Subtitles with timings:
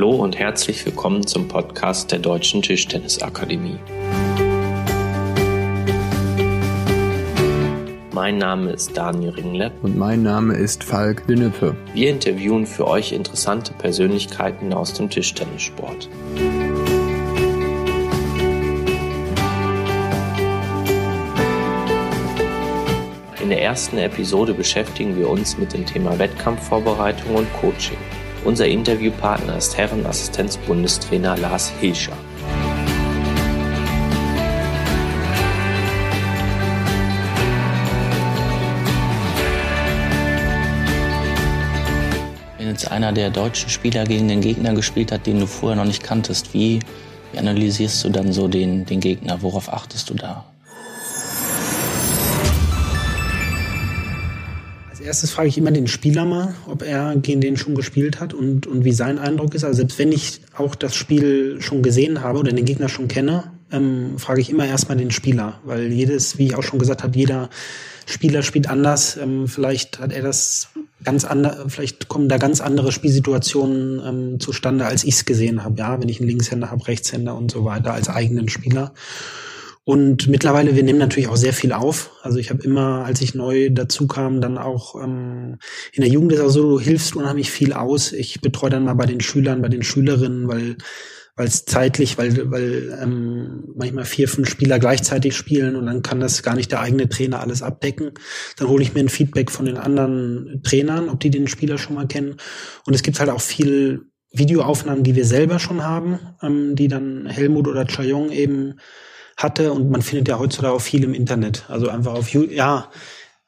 [0.00, 3.78] Hallo und herzlich willkommen zum Podcast der Deutschen Tischtennisakademie.
[8.10, 9.74] Mein Name ist Daniel Ringlepp.
[9.82, 11.76] Und mein Name ist Falk Lünnepe.
[11.92, 16.08] Wir interviewen für euch interessante Persönlichkeiten aus dem Tischtennissport.
[23.42, 27.98] In der ersten Episode beschäftigen wir uns mit dem Thema Wettkampfvorbereitung und Coaching.
[28.42, 32.16] Unser Interviewpartner ist Herrenassistenzbundestrainer Lars Hilscher.
[42.56, 45.84] Wenn jetzt einer der deutschen Spieler gegen den Gegner gespielt hat, den du vorher noch
[45.84, 46.80] nicht kanntest, wie,
[47.32, 49.42] wie analysierst du dann so den, den Gegner?
[49.42, 50.46] Worauf achtest du da?
[55.00, 58.34] Als erstes frage ich immer den Spieler mal, ob er gegen den schon gespielt hat
[58.34, 59.64] und, und wie sein Eindruck ist.
[59.64, 63.44] Also selbst wenn ich auch das Spiel schon gesehen habe oder den Gegner schon kenne,
[63.72, 67.16] ähm, frage ich immer erstmal den Spieler, weil jedes, wie ich auch schon gesagt habe,
[67.16, 67.48] jeder
[68.04, 69.16] Spieler spielt anders.
[69.16, 70.68] Ähm, vielleicht hat er das
[71.02, 75.78] ganz andere, vielleicht kommen da ganz andere Spielsituationen ähm, zustande, als ich es gesehen habe.
[75.78, 78.92] Ja, wenn ich einen Linkshänder habe, Rechtshänder und so weiter als eigenen Spieler.
[79.84, 82.10] Und mittlerweile, wir nehmen natürlich auch sehr viel auf.
[82.22, 85.58] Also ich habe immer, als ich neu dazu kam, dann auch ähm,
[85.92, 88.12] in der Jugend ist auch so, du hilfst unheimlich viel aus.
[88.12, 90.76] Ich betreue dann mal bei den Schülern, bei den Schülerinnen, weil
[91.40, 96.20] weil es zeitlich, weil, weil ähm, manchmal vier, fünf Spieler gleichzeitig spielen und dann kann
[96.20, 98.12] das gar nicht der eigene Trainer alles abdecken.
[98.58, 101.94] Dann hole ich mir ein Feedback von den anderen Trainern, ob die den Spieler schon
[101.94, 102.36] mal kennen.
[102.84, 107.24] Und es gibt halt auch viel Videoaufnahmen, die wir selber schon haben, ähm, die dann
[107.24, 108.74] Helmut oder Chayong eben
[109.36, 111.64] hatte und man findet ja heutzutage auch viel im Internet.
[111.68, 112.88] Also einfach auf YouTube, ja,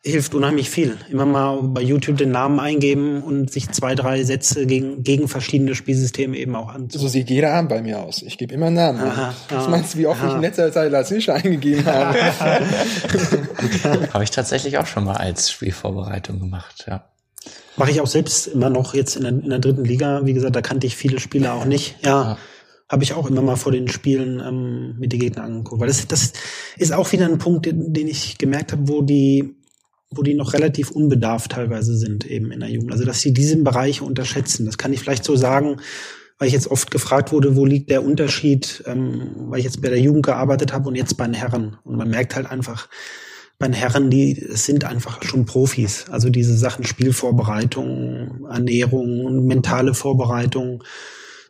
[0.05, 0.99] hilft unheimlich viel.
[1.11, 5.77] Immer mal bei YouTube den Namen eingeben und sich zwei, drei Sätze gegen, gegen verschiedene
[5.77, 6.91] Spielsysteme eben auch an.
[6.91, 8.23] So sieht jeder Abend bei mir aus.
[8.23, 9.01] Ich gebe immer einen Namen.
[9.01, 10.29] Aha, Was meinst du, wie oft aha.
[10.29, 12.19] ich in letzter Zeit Lars Hilscher eingegeben habe?
[14.13, 17.05] habe ich tatsächlich auch schon mal als Spielvorbereitung gemacht, ja.
[17.77, 20.21] Mache ich auch selbst immer noch jetzt in der, in der dritten Liga.
[20.25, 21.97] Wie gesagt, da kannte ich viele Spieler auch nicht.
[22.05, 22.23] Ja.
[22.23, 22.39] ja
[22.93, 25.81] habe ich auch immer mal vor den Spielen ähm, mit den Gegnern angeguckt.
[25.81, 26.35] Weil das, das
[26.77, 29.57] ist auch wieder ein Punkt, den, den ich gemerkt habe, wo die,
[30.11, 32.93] wo die noch relativ unbedarft teilweise sind eben in der Jugend.
[32.93, 34.67] Also dass sie diesen Bereich unterschätzen.
[34.67, 35.81] Das kann ich vielleicht so sagen,
[36.39, 39.89] weil ich jetzt oft gefragt wurde, wo liegt der Unterschied, ähm, weil ich jetzt bei
[39.89, 41.79] der Jugend gearbeitet habe und jetzt bei den Herren.
[41.85, 42.91] Und man merkt halt einfach,
[43.59, 46.05] bei den Herren, die sind einfach schon Profis.
[46.11, 50.85] Also diese Sachen Spielvorbereitung, Ernährung und mentale Vorbereitung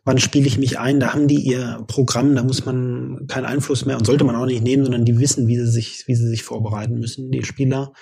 [0.05, 3.85] wann spiele ich mich ein, da haben die ihr Programm, da muss man keinen Einfluss
[3.85, 6.27] mehr und sollte man auch nicht nehmen, sondern die wissen, wie sie sich, wie sie
[6.27, 7.93] sich vorbereiten müssen, die Spieler.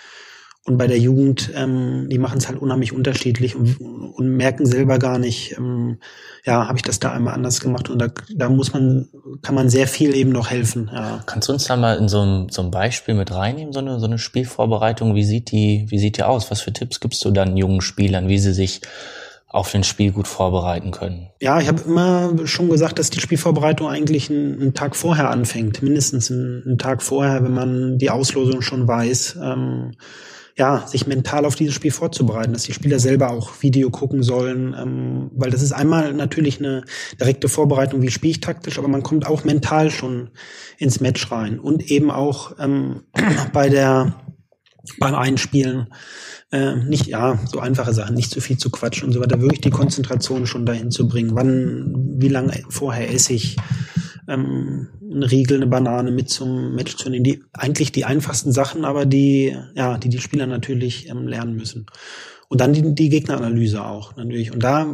[0.64, 5.00] Und bei der Jugend, ähm, die machen es halt unheimlich unterschiedlich und, und merken selber
[5.00, 5.98] gar nicht, ähm,
[6.46, 9.10] ja, habe ich das da einmal anders gemacht und da, da muss man,
[9.42, 10.92] kann man sehr viel eben noch helfen.
[10.94, 11.24] Ja.
[11.26, 14.00] Kannst du uns da mal in so ein, so ein Beispiel mit reinnehmen, so eine,
[14.00, 15.16] so eine Spielvorbereitung?
[15.16, 16.52] Wie sieht die, wie sieht die aus?
[16.52, 18.82] Was für Tipps gibst du dann jungen Spielern, wie sie sich
[19.52, 21.30] auf den Spiel gut vorbereiten können?
[21.42, 25.82] Ja, ich habe immer schon gesagt, dass die Spielvorbereitung eigentlich einen, einen Tag vorher anfängt,
[25.82, 29.38] mindestens einen, einen, Tag vorher, wenn man die Auslosung schon weiß.
[29.44, 29.92] Ähm,
[30.58, 34.76] ja, sich mental auf dieses Spiel vorzubereiten, dass die Spieler selber auch Video gucken sollen,
[34.80, 36.84] ähm, weil das ist einmal natürlich eine
[37.20, 40.30] direkte Vorbereitung, wie spiele ich taktisch, aber man kommt auch mental schon
[40.78, 43.04] ins Match rein und eben auch ähm,
[43.54, 44.14] bei der
[45.00, 45.88] beim Einspielen
[46.52, 49.62] äh, nicht, ja, so einfache Sachen, nicht zu viel zu quatschen und so weiter, wirklich
[49.62, 51.36] die Konzentration schon dahin zu bringen.
[51.36, 53.58] Wann, wie lange vorher esse ich,
[54.28, 57.24] ähm, eine Riegel, eine Banane mit zum Match zu nehmen.
[57.24, 61.86] Die, eigentlich die einfachsten Sachen, aber die, ja, die die Spieler natürlich ähm, lernen müssen.
[62.48, 64.52] Und dann die, die Gegneranalyse auch, natürlich.
[64.52, 64.94] Und da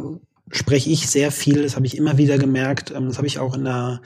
[0.50, 3.54] spreche ich sehr viel, das habe ich immer wieder gemerkt, ähm, das habe ich auch
[3.54, 4.00] in der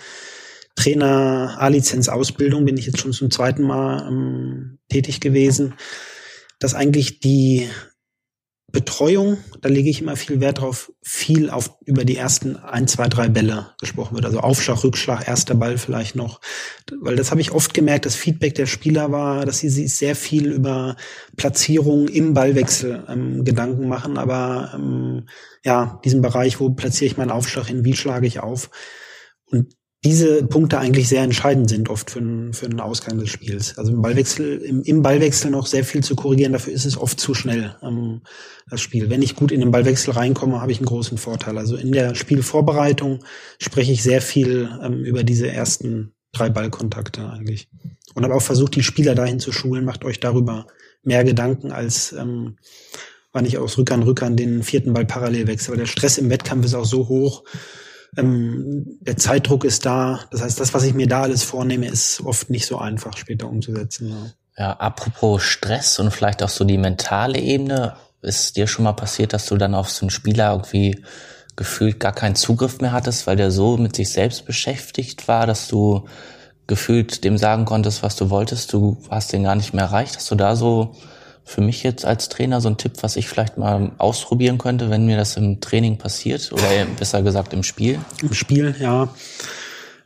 [0.74, 5.74] Trainer A-Lizenz-Ausbildung, bin ich jetzt schon zum zweiten Mal ähm, tätig gewesen
[6.62, 7.68] dass eigentlich die
[8.70, 13.06] Betreuung, da lege ich immer viel Wert drauf, viel auf über die ersten ein, zwei,
[13.08, 14.24] drei Bälle gesprochen wird.
[14.24, 16.40] Also Aufschlag, Rückschlag, erster Ball vielleicht noch.
[17.00, 20.16] Weil das habe ich oft gemerkt, das Feedback der Spieler war, dass sie sich sehr
[20.16, 20.96] viel über
[21.36, 24.16] Platzierung im Ballwechsel ähm, Gedanken machen.
[24.16, 25.28] Aber ähm,
[25.64, 28.70] ja, diesen Bereich, wo platziere ich meinen Aufschlag hin, wie schlage ich auf?
[29.50, 33.78] Und diese Punkte eigentlich sehr entscheidend sind oft für, einen, für einen Ausgang des Spiels.
[33.78, 37.20] Also im Ballwechsel, im, im Ballwechsel noch sehr viel zu korrigieren, dafür ist es oft
[37.20, 38.22] zu schnell, ähm,
[38.68, 39.10] das Spiel.
[39.10, 41.56] Wenn ich gut in den Ballwechsel reinkomme, habe ich einen großen Vorteil.
[41.56, 43.24] Also in der Spielvorbereitung
[43.60, 47.68] spreche ich sehr viel ähm, über diese ersten drei Ballkontakte eigentlich.
[48.14, 50.66] Und habe auch versucht, die Spieler dahin zu schulen, macht euch darüber
[51.04, 52.56] mehr Gedanken als ähm,
[53.32, 55.72] wann ich aus Rückern Rückern den vierten Ball parallel wechsle.
[55.72, 57.44] Weil der Stress im Wettkampf ist auch so hoch,
[58.16, 60.20] ähm, der Zeitdruck ist da.
[60.30, 63.48] Das heißt, das, was ich mir da alles vornehme, ist oft nicht so einfach später
[63.48, 64.10] umzusetzen.
[64.10, 64.32] Ja.
[64.58, 69.32] Ja, apropos Stress und vielleicht auch so die mentale Ebene, ist dir schon mal passiert,
[69.32, 71.04] dass du dann auf so einen Spieler irgendwie
[71.56, 75.68] gefühlt gar keinen Zugriff mehr hattest, weil der so mit sich selbst beschäftigt war, dass
[75.68, 76.06] du
[76.66, 80.16] gefühlt dem sagen konntest, was du wolltest, du hast den gar nicht mehr erreicht.
[80.16, 80.94] Hast du da so
[81.44, 85.06] für mich jetzt als Trainer so ein Tipp, was ich vielleicht mal ausprobieren könnte, wenn
[85.06, 86.62] mir das im Training passiert oder
[86.98, 87.98] besser gesagt im Spiel?
[88.22, 89.12] Im Spiel, ja.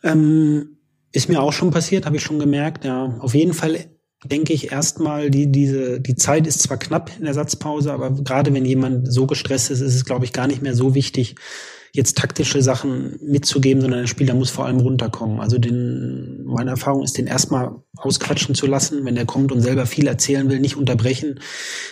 [0.03, 0.79] Ähm,
[1.13, 3.17] ist mir auch schon passiert, habe ich schon gemerkt, ja.
[3.21, 3.87] Auf jeden Fall
[4.25, 8.53] denke ich erstmal, die, diese, die Zeit ist zwar knapp in der Satzpause, aber gerade
[8.53, 11.37] wenn jemand so gestresst ist, ist es, glaube ich, gar nicht mehr so wichtig,
[11.97, 15.41] jetzt taktische Sachen mitzugeben, sondern der Spieler muss vor allem runterkommen.
[15.41, 19.87] Also den, meine Erfahrung ist, den erstmal ausquatschen zu lassen, wenn er kommt und selber
[19.87, 21.41] viel erzählen will, nicht unterbrechen,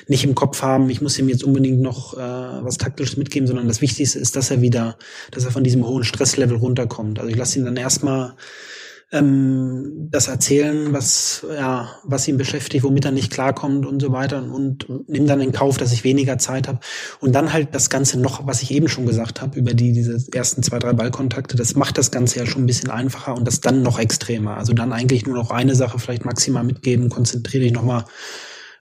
[0.06, 3.66] nicht im Kopf haben, ich muss ihm jetzt unbedingt noch äh, was Taktisches mitgeben, sondern
[3.66, 4.98] das Wichtigste ist, dass er wieder,
[5.30, 7.18] dass er von diesem hohen Stresslevel runterkommt.
[7.18, 8.34] Also ich lasse ihn dann erstmal
[9.12, 14.38] ähm, das erzählen, was, ja, was ihn beschäftigt, womit er nicht klarkommt und so weiter
[14.38, 16.80] und, und nimm dann in Kauf, dass ich weniger Zeit habe.
[17.20, 20.18] Und dann halt das Ganze noch, was ich eben schon gesagt habe, über die diese
[20.32, 23.60] ersten zwei, drei Ballkontakte, das macht das Ganze ja schon ein bisschen einfacher und das
[23.60, 24.56] dann noch extremer.
[24.56, 28.04] Also dann eigentlich nur noch eine Sache vielleicht maximal mitgeben, konzentriere dich nochmal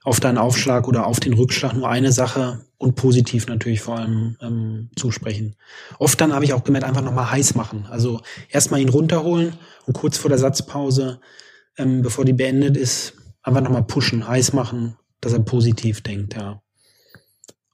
[0.04, 4.36] auf deinen Aufschlag oder auf den Rückschlag nur eine Sache und positiv natürlich vor allem
[4.42, 5.56] ähm, zusprechen.
[5.98, 7.86] Oft dann habe ich auch gemerkt, einfach nochmal heiß machen.
[7.90, 8.20] Also
[8.50, 9.54] erstmal ihn runterholen
[9.86, 11.20] und kurz vor der Satzpause,
[11.78, 16.60] ähm, bevor die beendet ist, einfach nochmal pushen, heiß machen, dass er positiv denkt, ja.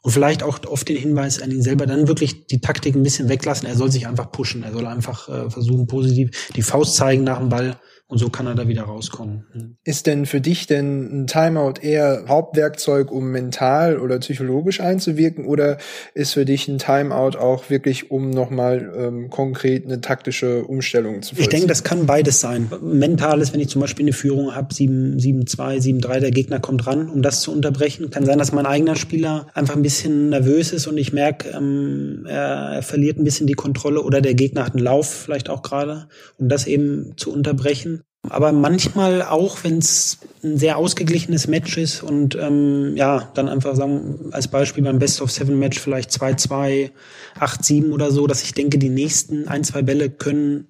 [0.03, 3.29] Und vielleicht auch oft den Hinweis an ihn selber, dann wirklich die Taktik ein bisschen
[3.29, 3.69] weglassen.
[3.69, 4.63] Er soll sich einfach pushen.
[4.63, 7.79] Er soll einfach äh, versuchen, positiv die Faust zeigen nach dem Ball
[8.11, 9.45] und so kann er da wieder rauskommen.
[9.53, 9.77] Hm.
[9.85, 15.79] Ist denn für dich denn ein Timeout eher Hauptwerkzeug, um mental oder psychologisch einzuwirken, oder
[16.15, 21.37] ist für dich ein Timeout auch wirklich, um nochmal ähm, konkret eine taktische Umstellung zu
[21.37, 21.43] vollziehen?
[21.43, 22.69] Ich denke, das kann beides sein.
[22.83, 27.09] Mental ist, wenn ich zum Beispiel eine Führung habe, 7-2, 7-3, der Gegner kommt ran,
[27.09, 28.11] um das zu unterbrechen.
[28.11, 32.27] Kann sein, dass mein eigener Spieler einfach ein bisschen nervös ist und ich merke, ähm,
[32.29, 35.63] er, er verliert ein bisschen die Kontrolle oder der Gegner hat einen Lauf vielleicht auch
[35.63, 36.09] gerade,
[36.39, 38.00] um das eben zu unterbrechen.
[38.29, 43.75] Aber manchmal auch, wenn es ein sehr ausgeglichenes Match ist und ähm, ja, dann einfach
[43.75, 46.91] sagen, als Beispiel beim Best of Seven Match vielleicht 2-2,
[47.39, 50.67] 8-7 oder so, dass ich denke, die nächsten ein, zwei Bälle können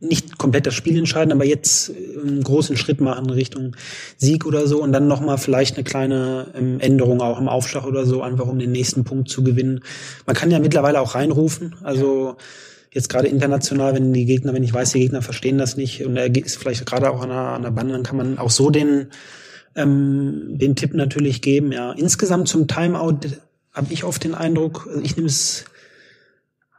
[0.00, 3.76] nicht komplett das Spiel entscheiden, aber jetzt einen großen Schritt machen Richtung
[4.16, 8.06] Sieg oder so und dann nochmal vielleicht eine kleine ähm, Änderung auch im Aufschlag oder
[8.06, 9.80] so, einfach um den nächsten Punkt zu gewinnen.
[10.26, 12.36] Man kann ja mittlerweile auch reinrufen, also
[12.92, 16.16] jetzt gerade international, wenn die Gegner, wenn ich weiß, die Gegner verstehen das nicht und
[16.16, 18.70] er ist vielleicht gerade auch an der, an der Bande, dann kann man auch so
[18.70, 19.08] den,
[19.76, 21.72] ähm, den Tipp natürlich geben.
[21.72, 23.20] Ja, insgesamt zum Timeout
[23.72, 25.64] habe ich oft den Eindruck, also ich nehme es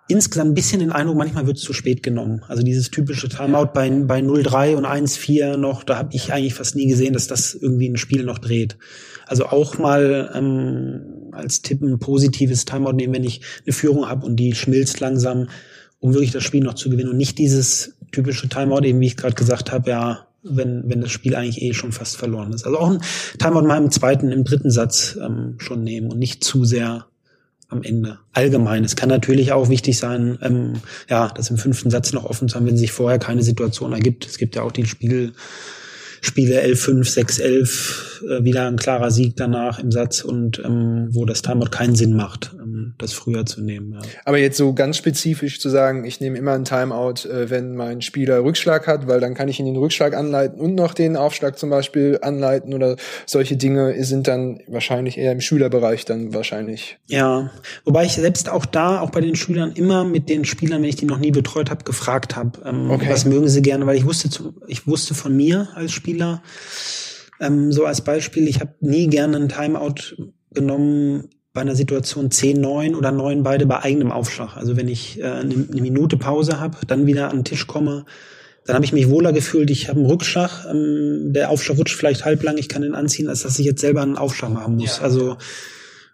[0.09, 2.43] insgesamt ein bisschen den Eindruck, manchmal wird es zu spät genommen.
[2.49, 6.75] Also dieses typische Timeout bei, bei 0-3 und 1-4 noch, da habe ich eigentlich fast
[6.75, 8.77] nie gesehen, dass das irgendwie ein Spiel noch dreht.
[9.25, 14.25] Also auch mal ähm, als Tipp ein positives Timeout nehmen, wenn ich eine Führung habe
[14.25, 15.47] und die schmilzt langsam,
[16.01, 19.15] um wirklich das Spiel noch zu gewinnen und nicht dieses typische Timeout, eben wie ich
[19.17, 22.65] gerade gesagt habe, ja, wenn, wenn das Spiel eigentlich eh schon fast verloren ist.
[22.65, 23.01] Also auch ein
[23.39, 27.05] Timeout mal im zweiten, im dritten Satz ähm, schon nehmen und nicht zu sehr
[27.69, 28.19] am Ende.
[28.33, 28.83] Allgemein.
[28.83, 30.73] Es kann natürlich auch wichtig sein, ähm,
[31.09, 34.25] ja, das im fünften Satz noch offen zu haben, wenn sich vorher keine Situation ergibt.
[34.25, 35.33] Es gibt ja auch die Spiel,
[36.21, 41.41] Spiele 11-5, 6-11, äh, wieder ein klarer Sieg danach im Satz und ähm, wo das
[41.41, 43.93] Timeout keinen Sinn macht, ähm, das früher zu nehmen.
[43.93, 44.01] Ja.
[44.25, 48.01] Aber jetzt so ganz spezifisch zu sagen, ich nehme immer ein Timeout, äh, wenn mein
[48.01, 51.57] Spieler Rückschlag hat, weil dann kann ich ihn den Rückschlag anleiten und noch den Aufschlag
[51.57, 56.99] zum Beispiel anleiten oder solche Dinge sind dann wahrscheinlich eher im Schülerbereich dann wahrscheinlich.
[57.07, 57.51] Ja,
[57.85, 60.95] wobei ich selbst auch da, auch bei den Schülern immer mit den Spielern, wenn ich
[60.97, 63.07] die noch nie betreut habe, gefragt habe, ähm, okay.
[63.09, 64.29] was mögen sie gerne, weil ich wusste,
[64.67, 66.41] ich wusste von mir als Spieler, Spieler.
[67.39, 70.15] Ähm, so als Beispiel, ich habe nie gerne einen Timeout
[70.51, 74.55] genommen bei einer Situation 10-9 oder 9 beide bei eigenem Aufschlag.
[74.55, 78.05] Also wenn ich äh, eine, eine Minute Pause habe, dann wieder an den Tisch komme,
[78.65, 82.25] dann habe ich mich wohler gefühlt, ich habe einen Rückschlag, ähm, der Aufschlag rutscht vielleicht
[82.25, 84.97] halblang, ich kann den anziehen, als dass ich jetzt selber einen Aufschlag machen muss.
[84.97, 85.03] Ja.
[85.03, 85.37] Also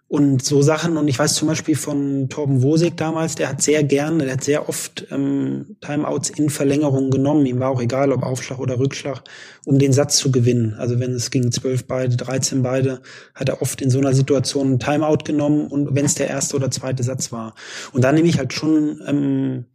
[0.10, 3.84] und so Sachen, und ich weiß zum Beispiel von Torben Wosig damals, der hat sehr
[3.84, 7.46] gerne, der hat sehr oft ähm, Timeouts in Verlängerung genommen.
[7.46, 9.22] Ihm war auch egal, ob Aufschlag oder Rückschlag,
[9.66, 10.76] um den Satz zu gewinnen.
[10.76, 13.02] Also wenn es ging zwölf beide, 13 beide,
[13.36, 16.56] hat er oft in so einer Situation ein Timeout genommen und wenn es der erste
[16.56, 17.54] oder zweite Satz war.
[17.92, 19.66] Und da nehme ich halt schon ähm,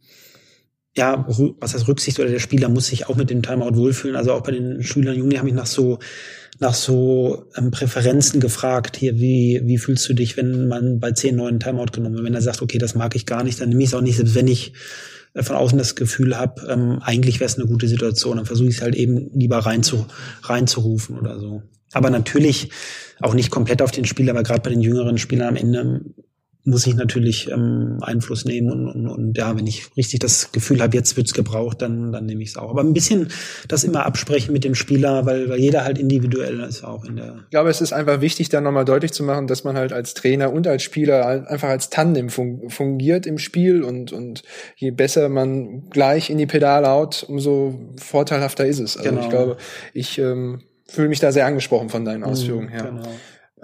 [0.95, 1.25] ja,
[1.59, 4.15] was heißt Rücksicht oder der Spieler muss sich auch mit dem Timeout wohlfühlen.
[4.15, 5.99] Also auch bei den Schülern Juni habe ich nach so
[6.59, 8.97] nach so ähm, Präferenzen gefragt.
[8.97, 12.25] Hier, wie, wie fühlst du dich, wenn man bei zehn neuen Timeout genommen wird?
[12.25, 14.17] Wenn er sagt, okay, das mag ich gar nicht, dann nehme ich es auch nicht,
[14.17, 14.73] selbst wenn ich
[15.33, 18.69] äh, von außen das Gefühl habe, ähm, eigentlich wäre es eine gute Situation, dann versuche
[18.69, 20.05] ich es halt eben lieber rein zu,
[20.43, 21.63] reinzurufen oder so.
[21.91, 22.69] Aber natürlich
[23.19, 26.01] auch nicht komplett auf den Spieler, aber gerade bei den jüngeren Spielern am Ende
[26.65, 30.81] muss ich natürlich ähm, Einfluss nehmen und, und, und ja, wenn ich richtig das Gefühl
[30.81, 32.69] habe, jetzt wird's gebraucht, dann, dann nehme ich es auch.
[32.69, 33.27] Aber ein bisschen
[33.67, 37.35] das immer absprechen mit dem Spieler, weil, weil jeder halt individuell ist auch in der.
[37.43, 40.13] Ich glaube, es ist einfach wichtig, dann nochmal deutlich zu machen, dass man halt als
[40.13, 44.43] Trainer und als Spieler einfach als Tandem fun fungiert im Spiel und, und
[44.77, 48.95] je besser man gleich in die Pedale haut, umso vorteilhafter ist es.
[48.95, 49.21] Also genau.
[49.21, 49.57] ich glaube,
[49.93, 52.83] ich ähm, fühle mich da sehr angesprochen von deinen mhm, Ausführungen her.
[52.83, 53.09] Genau.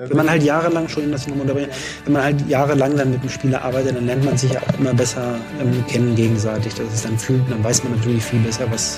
[0.01, 3.97] Wenn man halt jahrelang schon das wenn man halt jahrelang dann mit dem Spieler arbeitet,
[3.97, 6.73] dann lernt man sich ja auch immer besser ähm, kennen gegenseitig.
[6.75, 8.97] Das ist dann fühlt, dann weiß man natürlich viel besser, was,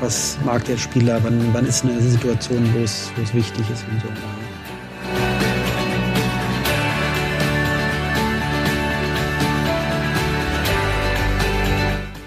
[0.00, 3.84] was mag der Spieler, wann, wann ist eine Situation, wo es, wo es wichtig ist
[3.88, 4.08] und so.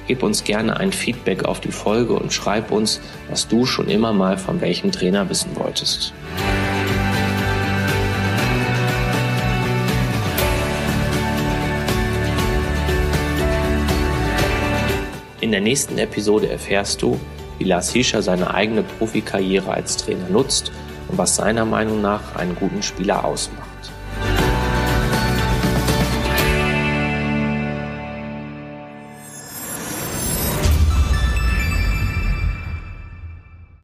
[0.08, 4.14] Gib uns gerne ein Feedback auf die Folge und schreib uns, was du schon immer
[4.14, 6.14] mal von welchem Trainer wissen wolltest.
[15.46, 17.20] In der nächsten Episode erfährst du,
[17.60, 20.72] wie Lars Hischer seine eigene Profikarriere als Trainer nutzt
[21.08, 23.75] und was seiner Meinung nach einen guten Spieler ausmacht.